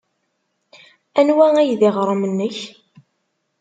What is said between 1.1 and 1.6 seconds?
Anwa